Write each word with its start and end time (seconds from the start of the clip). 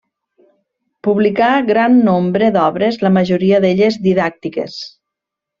Publicà 1.07 1.49
gran 1.67 1.99
nombre 2.09 2.49
d'obres, 2.57 2.99
la 3.07 3.13
majoria 3.21 3.63
d'elles 3.67 4.03
didàctiques. 4.11 4.83